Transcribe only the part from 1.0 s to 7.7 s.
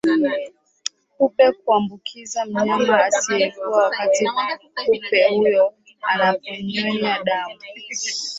kupe huambukiza mnyama asiyeugua wakati kupe huyo anapomnyonya damu